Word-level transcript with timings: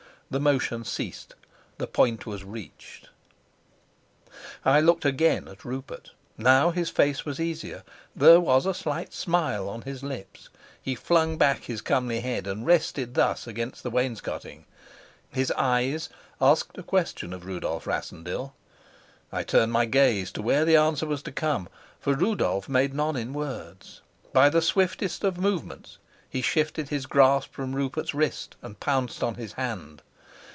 The 0.31 0.39
motion 0.39 0.85
ceased, 0.85 1.35
the 1.77 1.87
point 1.87 2.25
was 2.25 2.45
reached. 2.45 3.09
I 4.63 4.79
looked 4.79 5.03
again 5.03 5.49
at 5.49 5.65
Rupert. 5.65 6.11
Now 6.37 6.69
his 6.71 6.89
face 6.89 7.25
was 7.25 7.37
easier; 7.37 7.83
there 8.15 8.39
was 8.39 8.65
a 8.65 8.73
slight 8.73 9.11
smile 9.11 9.67
on 9.67 9.81
his 9.81 10.03
lips; 10.03 10.47
he 10.81 10.95
flung 10.95 11.37
back 11.37 11.65
his 11.65 11.81
comely 11.81 12.21
head 12.21 12.47
and 12.47 12.65
rested 12.65 13.13
thus 13.15 13.45
against 13.45 13.83
the 13.83 13.89
wainscoting; 13.89 14.63
his 15.31 15.51
eyes 15.57 16.07
asked 16.39 16.77
a 16.77 16.83
question 16.83 17.33
of 17.33 17.43
Rudolf 17.45 17.85
Rassendyll. 17.85 18.55
I 19.33 19.43
turned 19.43 19.73
my 19.73 19.83
gaze 19.83 20.31
to 20.31 20.41
where 20.41 20.63
the 20.63 20.77
answer 20.77 21.05
was 21.07 21.21
to 21.23 21.33
come, 21.33 21.67
for 21.99 22.13
Rudolf 22.13 22.69
made 22.69 22.93
none 22.93 23.17
in 23.17 23.33
words. 23.33 23.99
By 24.31 24.47
the 24.47 24.61
swiftest 24.61 25.25
of 25.25 25.37
movements 25.37 25.97
he 26.29 26.41
shifted 26.41 26.87
his 26.87 27.05
grasp 27.05 27.51
from 27.51 27.75
Rupert's 27.75 28.13
wrist 28.13 28.55
and 28.61 28.79
pounced 28.79 29.21
on 29.23 29.35
his 29.35 29.51
hand. 29.51 30.01